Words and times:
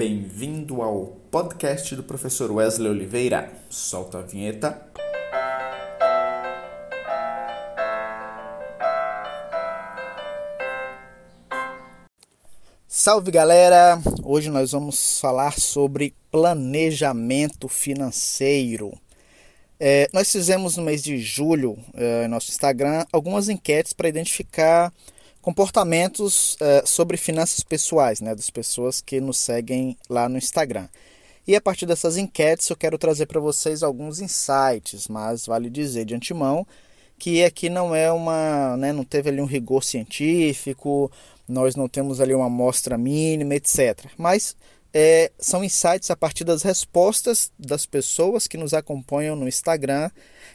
Bem-vindo 0.00 0.80
ao 0.80 1.08
podcast 1.30 1.94
do 1.94 2.02
professor 2.02 2.50
Wesley 2.50 2.90
Oliveira. 2.90 3.52
Solta 3.68 4.20
a 4.20 4.22
vinheta. 4.22 4.80
Salve 12.88 13.30
galera! 13.30 14.00
Hoje 14.24 14.48
nós 14.48 14.72
vamos 14.72 15.20
falar 15.20 15.60
sobre 15.60 16.14
planejamento 16.30 17.68
financeiro. 17.68 18.98
É, 19.78 20.08
nós 20.14 20.32
fizemos 20.32 20.78
no 20.78 20.82
mês 20.82 21.02
de 21.02 21.18
julho, 21.18 21.76
é, 21.92 22.22
no 22.22 22.36
nosso 22.36 22.48
Instagram, 22.48 23.04
algumas 23.12 23.50
enquetes 23.50 23.92
para 23.92 24.08
identificar 24.08 24.90
comportamentos 25.40 26.56
é, 26.60 26.82
sobre 26.84 27.16
finanças 27.16 27.64
pessoais, 27.64 28.20
né, 28.20 28.34
das 28.34 28.50
pessoas 28.50 29.00
que 29.00 29.20
nos 29.20 29.38
seguem 29.38 29.96
lá 30.08 30.28
no 30.28 30.38
Instagram. 30.38 30.88
E 31.46 31.56
a 31.56 31.60
partir 31.60 31.86
dessas 31.86 32.16
enquetes 32.16 32.68
eu 32.68 32.76
quero 32.76 32.98
trazer 32.98 33.26
para 33.26 33.40
vocês 33.40 33.82
alguns 33.82 34.20
insights, 34.20 35.08
mas 35.08 35.46
vale 35.46 35.70
dizer 35.70 36.04
de 36.04 36.14
antemão 36.14 36.66
que 37.18 37.44
aqui 37.44 37.68
não 37.68 37.94
é 37.94 38.10
uma, 38.10 38.76
né, 38.78 38.92
não 38.92 39.04
teve 39.04 39.28
ali 39.28 39.40
um 39.42 39.46
rigor 39.46 39.84
científico, 39.84 41.10
nós 41.46 41.76
não 41.76 41.86
temos 41.86 42.20
ali 42.20 42.34
uma 42.34 42.46
amostra 42.46 42.96
mínima, 42.96 43.54
etc. 43.54 44.06
Mas 44.16 44.56
é, 44.92 45.30
são 45.38 45.62
insights 45.62 46.10
a 46.10 46.16
partir 46.16 46.44
das 46.44 46.62
respostas 46.62 47.52
das 47.58 47.84
pessoas 47.84 48.46
que 48.46 48.56
nos 48.56 48.72
acompanham 48.72 49.36
no 49.36 49.46
Instagram 49.46 50.10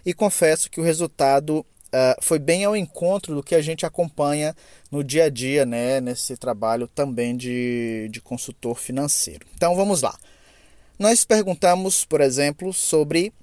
e 0.05 0.13
confesso 0.13 0.69
que 0.69 0.79
o 0.79 0.83
resultado 0.83 1.65
uh, 1.95 2.21
foi 2.21 2.37
bem 2.37 2.65
ao 2.65 2.75
encontro 2.75 3.33
do 3.33 3.41
que 3.41 3.55
a 3.55 3.61
gente 3.61 3.85
acompanha 3.85 4.53
no 4.91 5.03
dia 5.03 5.25
a 5.25 5.29
dia, 5.29 5.65
né, 5.65 6.01
nesse 6.01 6.35
trabalho 6.35 6.87
também 6.87 7.37
de, 7.37 8.09
de 8.11 8.21
consultor 8.21 8.77
financeiro. 8.77 9.47
Então 9.55 9.75
vamos 9.75 10.01
lá. 10.01 10.17
Nós 10.99 11.23
perguntamos, 11.23 12.05
por 12.05 12.21
exemplo, 12.21 12.73
sobre 12.73 13.33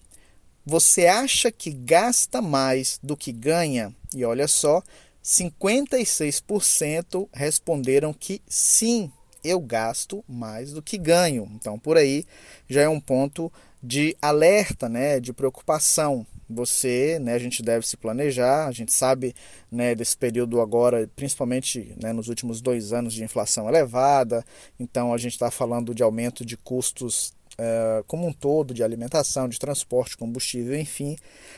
você 0.65 1.07
acha 1.07 1.51
que 1.51 1.71
gasta 1.71 2.41
mais 2.41 3.01
do 3.03 3.17
que 3.17 3.33
ganha? 3.33 3.93
E 4.15 4.25
olha 4.25 4.47
só, 4.47 4.83
56% 5.25 7.29
responderam 7.33 8.13
que 8.13 8.41
sim, 8.47 9.11
eu 9.43 9.61
gasto 9.61 10.25
mais 10.29 10.73
do 10.73 10.81
que 10.81 10.97
ganho. 10.97 11.51
Então, 11.55 11.79
por 11.79 11.97
aí 11.97 12.25
já 12.69 12.83
é 12.83 12.89
um 12.89 13.01
ponto 13.01 13.53
de 13.83 14.17
alerta, 14.23 14.89
né, 14.89 15.19
de 15.19 15.33
preocupação. 15.33 16.25
Você, 16.55 17.19
né, 17.19 17.35
a 17.35 17.39
gente 17.39 17.63
deve 17.63 17.87
se 17.87 17.97
planejar. 17.97 18.67
A 18.67 18.73
gente 18.73 18.93
sabe, 18.93 19.35
né, 19.71 19.95
desse 19.95 20.17
período 20.17 20.61
agora, 20.61 21.09
principalmente 21.17 21.95
né, 22.01 22.13
nos 22.13 22.29
últimos 22.29 22.61
dois 22.61 22.93
anos 22.93 23.15
de 23.15 23.25
inflação 23.25 23.69
elevada. 23.69 24.45
Então, 24.79 25.13
a 25.13 25.19
gente 25.19 25.33
está 25.33 25.51
falando 25.51 25.95
de 25.95 26.03
aumento 26.03 26.45
de 26.45 26.57
custos 26.57 27.33
é, 27.59 28.03
como 28.07 28.27
um 28.27 28.33
todo, 28.33 28.73
de 28.73 28.83
alimentação, 28.83 29.49
de 29.49 29.59
transporte, 29.59 30.17
combustível, 30.17 30.79
enfim. 30.79 31.17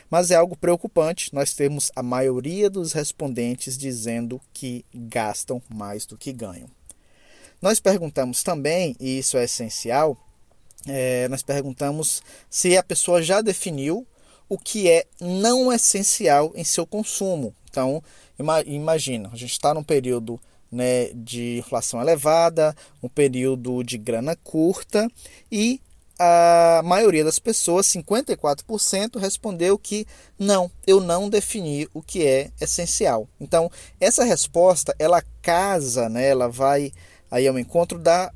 Mas 0.09 0.31
é 0.31 0.35
algo 0.35 0.55
preocupante 0.55 1.33
nós 1.33 1.53
temos 1.53 1.91
a 1.95 2.03
maioria 2.03 2.69
dos 2.69 2.93
respondentes 2.93 3.77
dizendo 3.77 4.41
que 4.53 4.85
gastam 4.93 5.61
mais 5.69 6.05
do 6.05 6.17
que 6.17 6.31
ganham. 6.33 6.69
Nós 7.61 7.79
perguntamos 7.79 8.43
também, 8.43 8.95
e 8.99 9.17
isso 9.19 9.37
é 9.37 9.45
essencial, 9.45 10.17
é, 10.87 11.27
nós 11.29 11.41
perguntamos 11.41 12.21
se 12.49 12.77
a 12.77 12.83
pessoa 12.83 13.23
já 13.23 13.41
definiu 13.41 14.05
o 14.47 14.57
que 14.57 14.89
é 14.89 15.05
não 15.19 15.71
essencial 15.71 16.51
em 16.55 16.63
seu 16.63 16.85
consumo. 16.85 17.53
Então, 17.69 18.01
imagina, 18.67 19.29
a 19.31 19.35
gente 19.35 19.51
está 19.51 19.73
num 19.73 19.83
período 19.83 20.39
né, 20.71 21.09
de 21.13 21.57
inflação 21.59 22.01
elevada, 22.01 22.75
um 23.01 23.09
período 23.09 23.83
de 23.83 23.97
grana 23.97 24.35
curta 24.35 25.09
e 25.51 25.81
a 26.17 26.81
maioria 26.83 27.23
das 27.23 27.39
pessoas, 27.39 27.87
54%, 27.87 29.19
respondeu 29.19 29.77
que 29.77 30.07
não, 30.39 30.71
eu 30.87 31.01
não 31.01 31.29
defini 31.29 31.87
o 31.93 32.01
que 32.01 32.25
é 32.25 32.51
essencial. 32.59 33.27
Então, 33.39 33.69
essa 33.99 34.23
resposta, 34.23 34.95
ela 34.97 35.23
casa, 35.41 36.07
né, 36.07 36.27
ela 36.29 36.47
vai 36.47 36.91
aí 37.29 37.47
ao 37.47 37.59
encontro 37.59 37.99
da 37.99 38.31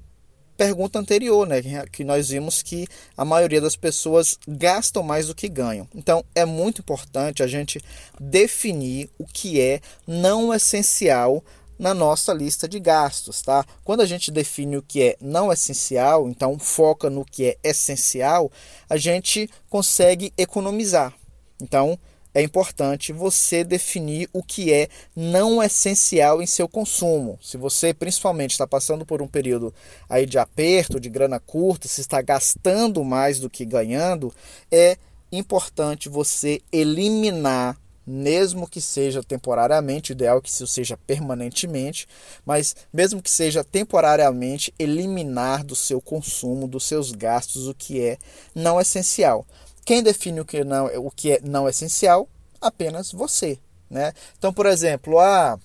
pergunta 0.59 0.99
anterior, 0.99 1.47
né, 1.47 1.61
que 1.89 2.03
nós 2.03 2.27
vimos 2.27 2.61
que 2.61 2.85
a 3.15 3.23
maioria 3.23 3.61
das 3.61 3.77
pessoas 3.77 4.37
gastam 4.45 5.01
mais 5.01 5.27
do 5.27 5.33
que 5.33 5.47
ganham. 5.47 5.87
Então, 5.95 6.21
é 6.35 6.43
muito 6.43 6.81
importante 6.81 7.41
a 7.41 7.47
gente 7.47 7.81
definir 8.19 9.09
o 9.17 9.25
que 9.25 9.61
é 9.61 9.79
não 10.05 10.53
essencial 10.53 11.41
na 11.79 11.93
nossa 11.93 12.33
lista 12.33 12.67
de 12.67 12.77
gastos, 12.77 13.41
tá? 13.41 13.65
Quando 13.85 14.01
a 14.01 14.05
gente 14.05 14.31
define 14.31 14.75
o 14.75 14.81
que 14.81 15.01
é 15.01 15.15
não 15.21 15.49
essencial, 15.49 16.27
então 16.27 16.59
foca 16.59 17.09
no 17.09 17.23
que 17.23 17.45
é 17.45 17.57
essencial, 17.63 18.51
a 18.89 18.97
gente 18.97 19.49
consegue 19.69 20.33
economizar. 20.37 21.13
Então, 21.61 21.97
é 22.39 22.43
importante 22.43 23.11
você 23.11 23.63
definir 23.63 24.29
o 24.31 24.41
que 24.41 24.71
é 24.71 24.87
não 25.15 25.61
essencial 25.61 26.41
em 26.41 26.45
seu 26.45 26.67
consumo. 26.67 27.37
Se 27.41 27.57
você 27.57 27.93
principalmente 27.93 28.51
está 28.51 28.65
passando 28.65 29.05
por 29.05 29.21
um 29.21 29.27
período 29.27 29.73
aí 30.09 30.25
de 30.25 30.39
aperto, 30.39 30.99
de 30.99 31.09
grana 31.09 31.39
curta, 31.39 31.87
se 31.87 31.99
está 32.01 32.21
gastando 32.21 33.03
mais 33.03 33.39
do 33.39 33.49
que 33.49 33.65
ganhando, 33.65 34.33
é 34.71 34.97
importante 35.31 36.07
você 36.07 36.61
eliminar 36.71 37.77
mesmo 38.07 38.67
que 38.67 38.81
seja 38.81 39.21
temporariamente, 39.21 40.13
ideal 40.13 40.41
que 40.41 40.49
isso 40.49 40.65
seja 40.65 40.97
permanentemente, 40.97 42.07
mas 42.43 42.75
mesmo 42.91 43.21
que 43.21 43.29
seja 43.29 43.63
temporariamente, 43.63 44.73
eliminar 44.79 45.63
do 45.63 45.75
seu 45.75 46.01
consumo, 46.01 46.67
dos 46.67 46.85
seus 46.85 47.11
gastos, 47.11 47.67
o 47.67 47.75
que 47.75 48.01
é 48.01 48.17
não 48.55 48.81
essencial. 48.81 49.45
Quem 49.85 50.03
define 50.03 50.41
o 50.41 50.45
que, 50.45 50.63
não, 50.63 50.85
o 50.97 51.11
que 51.11 51.33
é 51.33 51.39
não 51.41 51.67
essencial? 51.67 52.27
Apenas 52.61 53.11
você. 53.11 53.59
Né? 53.89 54.13
Então, 54.37 54.53
por 54.53 54.65
exemplo, 54.65 55.19
a 55.19 55.57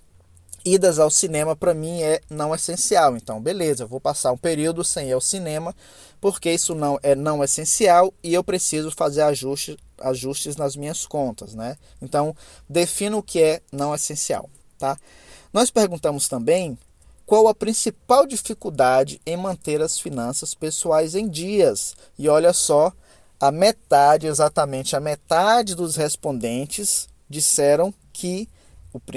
idas 0.65 0.99
ao 0.99 1.11
cinema 1.11 1.55
para 1.55 1.75
mim 1.75 2.03
é 2.03 2.21
não 2.31 2.55
essencial. 2.55 3.17
Então, 3.17 3.41
beleza, 3.41 3.85
eu 3.85 3.89
vou 3.89 4.01
passar 4.01 4.33
um 4.33 4.37
período 4.37 4.83
sem 4.83 5.09
ir 5.09 5.13
ao 5.13 5.21
cinema, 5.21 5.75
porque 6.21 6.51
isso 6.51 6.75
não 6.75 6.99
é 7.03 7.15
não 7.15 7.45
essencial 7.45 8.15
e 8.23 8.33
eu 8.33 8.43
preciso 8.43 8.91
fazer 8.91 9.23
ajustes 9.23 9.77
ajustes 10.01 10.57
nas 10.57 10.75
minhas 10.75 11.07
contas, 11.07 11.55
né? 11.55 11.77
Então, 12.03 12.35
defina 12.69 13.17
o 13.17 13.23
que 13.23 13.41
é 13.41 13.61
não 13.71 13.95
essencial, 13.95 14.51
tá? 14.79 14.99
Nós 15.53 15.71
perguntamos 15.71 16.27
também 16.27 16.77
qual 17.25 17.47
a 17.47 17.55
principal 17.55 18.27
dificuldade 18.27 19.21
em 19.25 19.37
manter 19.37 19.81
as 19.81 19.99
finanças 19.99 20.55
pessoais 20.55 21.15
em 21.15 21.29
dias. 21.29 21.95
E 22.19 22.29
olha 22.29 22.53
só, 22.53 22.93
a 23.45 23.53
metade, 23.53 24.27
exatamente 24.27 24.97
a 24.97 25.01
metade 25.01 25.75
dos 25.75 25.97
respondentes 25.97 27.07
disseram 27.29 27.93
que 28.11 28.49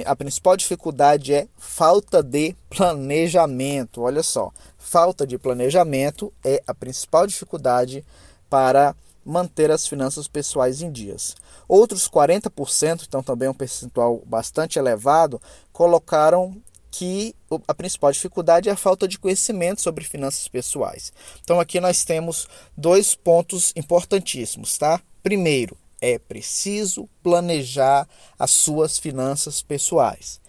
a 0.06 0.14
principal 0.18 0.58
dificuldade 0.58 1.34
é 1.34 1.48
falta 1.58 2.22
de 2.22 2.54
planejamento. 2.70 4.02
Olha 4.02 4.22
só, 4.22 4.52
falta 4.78 5.26
de 5.26 5.38
planejamento 5.38 6.34
é 6.44 6.62
a 6.68 6.74
principal 6.74 7.26
dificuldade 7.26 8.04
para 8.50 8.94
manter 9.24 9.72
as 9.72 9.88
finanças 9.88 10.28
pessoais 10.28 10.82
em 10.82 10.92
dias. 10.92 11.34
Outros 11.66 12.10
40%, 12.10 13.06
então 13.08 13.24
também 13.24 13.48
um 13.48 13.54
percentual 13.54 14.22
bastante 14.26 14.78
elevado, 14.78 15.42
colocaram 15.72 16.62
que 16.98 17.36
a 17.68 17.76
principal 17.76 18.12
dificuldade 18.12 18.70
é 18.70 18.72
a 18.72 18.76
falta 18.76 19.08
de 19.08 19.20
conhecimento 19.20 19.82
sobre 19.82 20.04
finanças 20.04 20.48
pessoais. 20.48 21.14
Então 21.44 21.60
aqui 21.60 21.80
nós 21.80 22.04
temos 22.04 22.48
dois 22.76 23.14
pontos 23.14 23.72
importantíssimos, 23.76 24.80
tá? 24.80 25.00
Primeiro, 25.22 25.78
é 26.02 26.18
preciso 26.18 27.08
planejar 27.22 28.08
as 28.40 28.50
suas 28.50 28.98
finanças 28.98 29.62
pessoais. 29.62 30.42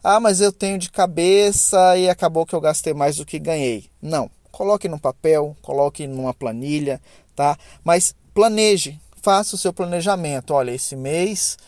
Ah, 0.00 0.20
mas 0.20 0.40
eu 0.40 0.52
tenho 0.52 0.78
de 0.78 0.92
cabeça 0.92 1.96
e 1.96 2.08
acabou 2.08 2.46
que 2.46 2.54
eu 2.54 2.60
gastei 2.60 2.94
mais 2.94 3.16
do 3.16 3.26
que 3.26 3.40
ganhei. 3.40 3.90
Não, 4.00 4.30
coloque 4.52 4.88
no 4.88 5.00
papel, 5.00 5.56
coloque 5.60 6.06
numa 6.06 6.32
planilha, 6.32 7.02
tá? 7.34 7.58
Mas 7.82 8.14
planeje, 8.32 9.00
faça 9.20 9.56
o 9.56 9.58
seu 9.58 9.72
planejamento. 9.72 10.54
Olha, 10.54 10.70
esse 10.70 10.94
mês 10.94 11.58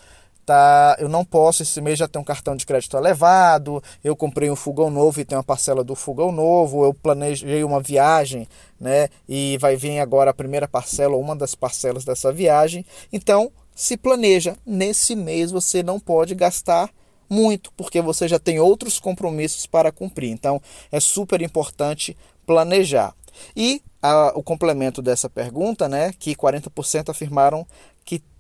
tá, 0.49 0.97
eu 0.99 1.11
não 1.11 1.27
posso, 1.27 1.63
esse 1.63 1.79
mês 1.79 1.99
já 1.99 2.09
tem 2.09 2.21
um 2.21 2.25
cartão 2.25 2.57
de 2.57 2.65
crédito 2.65 2.97
elevado, 2.97 3.83
eu 4.03 4.17
comprei 4.17 4.51
um 4.51 4.57
fogão 4.57 4.89
novo 4.89 5.21
e 5.21 5.25
tem 5.25 5.37
uma 5.37 5.45
parcela 5.45 5.85
do 5.85 5.95
fogão 5.95 6.33
novo, 6.33 6.85
eu 6.85 6.95
planejei 6.95 7.63
uma 7.63 7.83
viagem, 7.83 8.49
né? 8.81 9.11
E 9.29 9.59
vai 9.59 9.77
vir 9.77 9.99
agora 9.99 10.31
a 10.31 10.35
primeira 10.35 10.67
parcela, 10.67 11.17
uma 11.17 11.37
das 11.37 11.55
parcelas 11.55 12.03
dessa 12.03 12.33
viagem. 12.33 12.83
Então, 13.13 13.53
se 13.75 13.95
planeja, 13.95 14.57
nesse 14.65 15.15
mês 15.15 15.51
você 15.51 15.83
não 15.83 16.01
pode 16.01 16.35
gastar 16.35 16.89
muito, 17.29 17.71
porque 17.77 18.01
você 18.01 18.27
já 18.27 18.39
tem 18.39 18.59
outros 18.59 18.99
compromissos 18.99 19.67
para 19.67 19.93
cumprir. 19.93 20.31
Então, 20.31 20.63
é 20.91 20.99
super 20.99 21.43
importante 21.43 22.17
planejar. 22.47 23.15
E 23.55 23.83
a, 24.03 24.33
o 24.35 24.43
complemento 24.43 25.03
dessa 25.03 25.29
pergunta, 25.29 25.87
né, 25.89 26.11
que 26.19 26.35
40% 26.35 27.11
afirmaram 27.11 27.67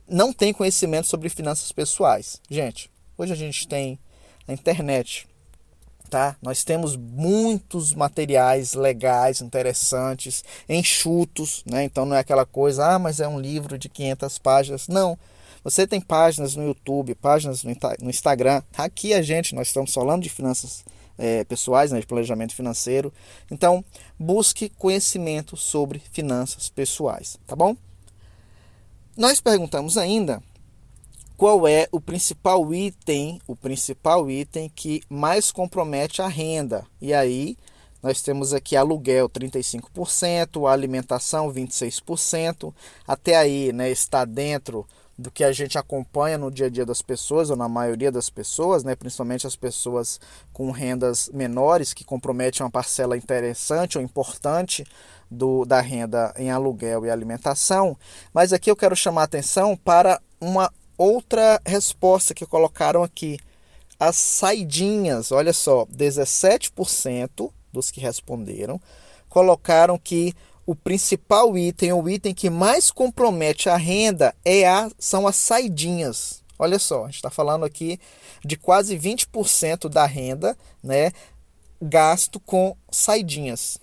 não 0.09 0.33
tem 0.33 0.53
conhecimento 0.53 1.07
sobre 1.07 1.29
finanças 1.29 1.71
pessoais. 1.73 2.41
Gente, 2.51 2.91
hoje 3.17 3.33
a 3.33 3.37
gente 3.37 3.69
tem 3.69 3.99
a 4.47 4.53
internet. 4.53 5.27
tá? 6.09 6.37
Nós 6.41 6.65
temos 6.65 6.97
muitos 6.97 7.93
materiais 7.93 8.73
legais, 8.73 9.43
interessantes, 9.43 10.43
enxutos, 10.67 11.63
né? 11.67 11.85
Então 11.85 12.07
não 12.07 12.17
é 12.17 12.21
aquela 12.21 12.47
coisa, 12.47 12.95
ah, 12.95 12.99
mas 12.99 13.21
é 13.21 13.29
um 13.29 13.39
livro 13.39 13.77
de 13.77 13.91
500 13.91 14.39
páginas. 14.39 14.89
Não. 14.89 15.19
Você 15.63 15.87
tem 15.87 16.01
páginas 16.01 16.57
no 16.57 16.65
YouTube, 16.65 17.15
páginas 17.15 17.63
no 17.63 18.09
Instagram. 18.09 18.63
Aqui 18.77 19.13
a 19.13 19.21
gente, 19.21 19.55
nós 19.55 19.67
estamos 19.67 19.93
falando 19.93 20.23
de 20.23 20.31
finanças 20.31 20.83
é, 21.19 21.45
pessoais, 21.45 21.93
né, 21.93 22.01
de 22.01 22.07
planejamento 22.07 22.55
financeiro. 22.55 23.13
Então, 23.51 23.85
busque 24.19 24.71
conhecimento 24.71 25.57
sobre 25.57 26.01
finanças 26.13 26.71
pessoais, 26.71 27.39
tá 27.47 27.55
bom? 27.55 27.77
Nós 29.19 29.41
perguntamos 29.41 29.99
ainda 29.99 30.41
qual 31.37 31.67
é 31.67 31.89
o 31.91 32.01
principal 32.01 32.73
item, 32.73 33.41
o 33.49 33.57
principal 33.57 34.31
item 34.31 34.71
que 34.73 35.03
mais 35.09 35.51
compromete 35.51 36.23
a 36.23 36.29
renda. 36.29 36.87
E 37.01 37.13
aí 37.13 37.57
nós 38.03 38.23
temos 38.23 38.55
aqui 38.55 38.77
aluguel 38.77 39.29
35%, 39.29 40.71
alimentação 40.71 41.53
26%. 41.53 42.73
Até 43.07 43.37
aí, 43.37 43.73
né, 43.73 43.91
está 43.91 44.25
dentro 44.25 44.87
do 45.19 45.33
que 45.33 45.43
a 45.43 45.51
gente 45.51 45.77
acompanha 45.77 46.39
no 46.39 46.49
dia 46.49 46.67
a 46.67 46.71
dia 46.71 46.87
das 46.87 47.03
pessoas, 47.03 47.51
ou 47.51 47.57
na 47.57 47.69
maioria 47.69 48.13
das 48.13 48.31
pessoas, 48.31 48.85
né, 48.85 48.95
principalmente 48.95 49.49
as 49.49 49.57
pessoas 49.57 50.21
com 50.53 50.71
rendas 50.71 51.29
menores, 51.35 51.93
que 51.93 52.05
comprometem 52.05 52.63
uma 52.63 52.71
parcela 52.71 53.17
interessante 53.17 53.99
ou 53.99 54.05
importante 54.05 54.87
do, 55.29 55.65
da 55.65 55.81
renda 55.81 56.33
em 56.37 56.53
aluguel 56.53 57.05
e 57.05 57.11
alimentação. 57.11 57.97
Mas 58.33 58.53
aqui 58.53 58.71
eu 58.71 58.77
quero 58.77 58.95
chamar 58.95 59.23
a 59.23 59.25
atenção 59.25 59.77
para 59.77 60.21
uma 60.41 60.73
outra 60.97 61.61
resposta 61.67 62.33
que 62.33 62.47
colocaram 62.47 63.03
aqui. 63.03 63.39
As 63.99 64.15
saidinhas, 64.15 65.33
olha 65.33 65.53
só, 65.53 65.85
17% 65.87 67.51
dos 67.73 67.91
que 67.91 68.01
responderam 68.01 68.81
colocaram 69.29 69.99
que 69.99 70.35
o 70.67 70.75
principal 70.75 71.57
item, 71.57 71.93
o 71.93 72.09
item 72.09 72.35
que 72.35 72.51
mais 72.51 72.91
compromete 72.91 73.69
a 73.69 73.77
renda 73.77 74.35
é 74.45 74.67
a, 74.67 74.91
são 74.99 75.27
as 75.27 75.37
saidinhas. 75.37 76.43
Olha 76.59 76.79
só, 76.79 77.05
a 77.05 77.07
gente 77.07 77.17
está 77.17 77.31
falando 77.31 77.65
aqui 77.65 77.99
de 78.45 78.57
quase 78.57 78.99
20% 78.99 79.89
da 79.89 80.05
renda, 80.05 80.57
né, 80.83 81.13
gasto 81.81 82.41
com 82.41 82.77
saidinhas. 82.91 83.79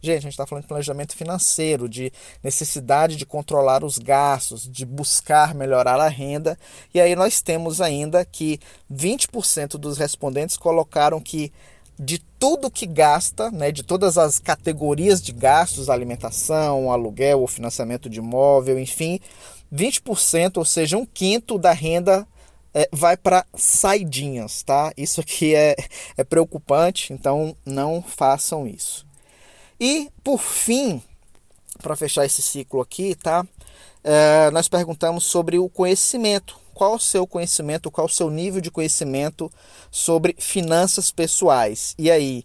Gente, 0.00 0.18
a 0.18 0.20
gente 0.20 0.32
está 0.32 0.46
falando 0.46 0.62
de 0.62 0.68
planejamento 0.68 1.16
financeiro, 1.16 1.88
de 1.88 2.12
necessidade 2.42 3.16
de 3.16 3.26
controlar 3.26 3.82
os 3.82 3.98
gastos, 3.98 4.68
de 4.68 4.86
buscar 4.86 5.54
melhorar 5.54 6.00
a 6.00 6.08
renda. 6.08 6.56
E 6.94 7.00
aí 7.00 7.16
nós 7.16 7.42
temos 7.42 7.80
ainda 7.80 8.24
que 8.24 8.60
20% 8.92 9.72
dos 9.72 9.98
respondentes 9.98 10.56
colocaram 10.56 11.20
que 11.20 11.52
de 11.98 12.18
tudo 12.38 12.70
que 12.70 12.86
gasta, 12.86 13.50
né, 13.50 13.72
de 13.72 13.82
todas 13.82 14.16
as 14.16 14.38
categorias 14.38 15.20
de 15.20 15.32
gastos, 15.32 15.90
alimentação, 15.90 16.92
aluguel, 16.92 17.46
financiamento 17.46 18.08
de 18.08 18.18
imóvel, 18.18 18.78
enfim, 18.78 19.18
20%, 19.72 20.58
ou 20.58 20.64
seja, 20.64 20.96
um 20.96 21.04
quinto 21.04 21.58
da 21.58 21.72
renda 21.72 22.26
é, 22.72 22.88
vai 22.92 23.16
para 23.16 23.44
saidinhas, 23.54 24.62
tá? 24.62 24.92
Isso 24.96 25.20
aqui 25.20 25.54
é, 25.54 25.74
é 26.16 26.24
preocupante, 26.24 27.12
então 27.12 27.56
não 27.66 28.02
façam 28.02 28.66
isso. 28.66 29.06
E, 29.80 30.10
por 30.22 30.40
fim, 30.40 31.02
para 31.82 31.96
fechar 31.96 32.24
esse 32.24 32.42
ciclo 32.42 32.80
aqui, 32.80 33.14
tá? 33.14 33.46
É, 34.02 34.50
nós 34.50 34.68
perguntamos 34.68 35.24
sobre 35.24 35.58
o 35.58 35.68
conhecimento. 35.68 36.58
Qual 36.78 36.94
o 36.94 37.00
seu 37.00 37.26
conhecimento, 37.26 37.90
qual 37.90 38.06
o 38.06 38.08
seu 38.08 38.30
nível 38.30 38.60
de 38.60 38.70
conhecimento 38.70 39.50
sobre 39.90 40.36
finanças 40.38 41.10
pessoais? 41.10 41.92
E 41.98 42.08
aí, 42.08 42.44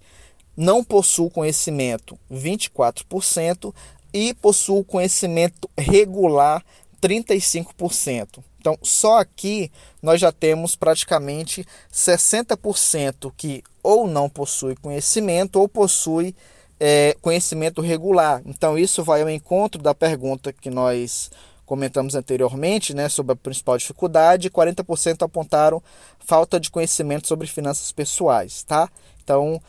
não 0.57 0.83
possuo 0.83 1.29
conhecimento 1.29 2.17
24% 2.31 3.71
e 4.11 4.33
possuo 4.33 4.83
conhecimento 4.83 5.69
regular 5.77 6.65
35%. 6.99 8.43
Então, 8.59 8.75
só 8.81 9.19
aqui 9.19 9.71
nós 10.01 10.19
já 10.19 10.31
temos 10.31 10.75
praticamente 10.75 11.63
60% 11.93 13.31
que 13.37 13.63
ou 13.83 14.07
não 14.07 14.27
possui 14.27 14.75
conhecimento 14.77 15.59
ou 15.59 15.69
possui 15.69 16.35
é, 16.79 17.15
conhecimento 17.21 17.83
regular. 17.83 18.41
Então, 18.47 18.79
isso 18.79 19.03
vai 19.03 19.21
ao 19.21 19.29
encontro 19.29 19.79
da 19.79 19.93
pergunta 19.93 20.51
que 20.51 20.71
nós 20.71 21.29
comentamos 21.65 22.15
anteriormente, 22.15 22.93
né, 22.93 23.09
sobre 23.09 23.33
a 23.33 23.35
principal 23.35 23.77
dificuldade. 23.77 24.49
40% 24.49 25.23
apontaram 25.23 25.81
falta 26.19 26.59
de 26.59 26.69
conhecimento 26.69 27.27
sobre 27.27 27.47
finanças 27.47 27.91
pessoais, 27.91 28.63
tá? 28.63 28.89
Então, 29.23 29.61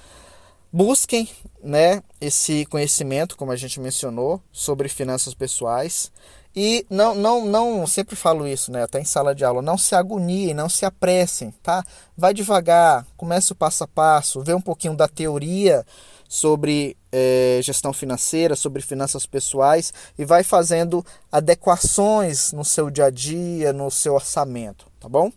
busquem, 0.73 1.29
né, 1.63 2.03
esse 2.21 2.67
conhecimento, 2.67 3.37
como 3.37 3.53
a 3.53 3.57
gente 3.57 3.81
mencionou, 3.81 4.41
sobre 4.53 4.89
finanças 4.89 5.35
pessoais. 5.35 6.11
E 6.57 6.87
não, 6.89 7.15
não, 7.17 7.45
não, 7.45 7.87
sempre 7.87 8.15
falo 8.15 8.47
isso, 8.47 8.71
né? 8.71 8.85
Até 8.85 9.01
em 9.01 9.05
sala 9.05 9.35
de 9.35 9.45
aula, 9.45 9.61
não 9.61 9.77
se 9.77 9.95
agoniem, 9.95 10.55
não 10.55 10.69
se 10.69 10.85
apressem, 10.85 11.51
tá? 11.63 11.85
Vai 12.17 12.33
devagar, 12.33 13.05
comece 13.17 13.51
o 13.51 13.57
passo 13.57 13.83
a 13.83 13.89
passo, 13.89 14.41
vê 14.41 14.55
um 14.55 14.61
pouquinho 14.61 14.97
da 14.97 15.09
teoria 15.09 15.85
sobre 16.35 16.97
é, 17.13 17.61
gestão 17.63 17.93
financeira, 17.93 18.57
sobre 18.57 18.83
finanças 18.83 19.25
pessoais 19.25 19.95
e 20.19 20.25
vai 20.25 20.43
fazendo 20.43 21.07
adequações 21.31 22.51
no 22.51 22.65
seu 22.65 22.91
dia 22.91 23.05
a 23.05 23.11
dia, 23.11 23.73
no 23.73 23.89
seu 23.89 24.15
orçamento, 24.15 24.87
tá 24.99 25.09
bom? 25.09 25.31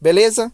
Beleza? 0.00 0.46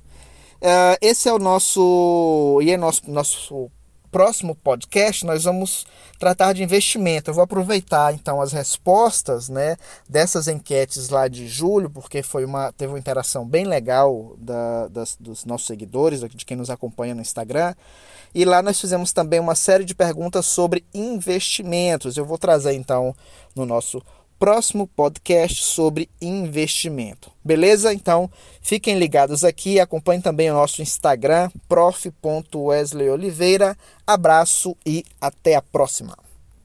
Uh, 0.62 0.96
esse 1.02 1.28
é 1.28 1.32
o 1.32 1.38
nosso 1.38 2.58
e 2.62 2.70
é 2.70 2.76
nosso 2.78 3.10
nosso 3.10 3.70
próximo 4.12 4.54
podcast 4.54 5.24
nós 5.24 5.44
vamos 5.44 5.86
tratar 6.18 6.52
de 6.52 6.62
investimento. 6.62 7.30
Eu 7.30 7.34
vou 7.34 7.42
aproveitar 7.42 8.12
então 8.12 8.42
as 8.42 8.52
respostas, 8.52 9.48
né, 9.48 9.76
dessas 10.08 10.46
enquetes 10.46 11.08
lá 11.08 11.26
de 11.26 11.48
julho, 11.48 11.88
porque 11.88 12.22
foi 12.22 12.44
uma 12.44 12.70
teve 12.72 12.92
uma 12.92 12.98
interação 12.98 13.48
bem 13.48 13.64
legal 13.64 14.34
da, 14.36 14.86
das, 14.88 15.16
dos 15.18 15.46
nossos 15.46 15.66
seguidores, 15.66 16.20
de 16.20 16.44
quem 16.44 16.56
nos 16.56 16.68
acompanha 16.68 17.14
no 17.14 17.22
Instagram. 17.22 17.74
E 18.34 18.44
lá 18.44 18.62
nós 18.62 18.80
fizemos 18.80 19.12
também 19.12 19.40
uma 19.40 19.54
série 19.54 19.84
de 19.84 19.94
perguntas 19.94 20.46
sobre 20.46 20.84
investimentos. 20.94 22.16
Eu 22.16 22.26
vou 22.26 22.38
trazer 22.38 22.74
então 22.74 23.14
no 23.54 23.64
nosso 23.64 24.02
próximo 24.42 24.88
podcast 24.88 25.62
sobre 25.62 26.10
investimento. 26.20 27.30
Beleza? 27.44 27.94
Então, 27.94 28.28
fiquem 28.60 28.98
ligados 28.98 29.44
aqui, 29.44 29.78
acompanhem 29.78 30.20
também 30.20 30.50
o 30.50 30.54
nosso 30.54 30.82
Instagram, 30.82 31.48
prof.wesleyoliveira. 31.68 33.78
Abraço 34.04 34.76
e 34.84 35.04
até 35.20 35.54
a 35.54 35.62
próxima. 35.62 36.18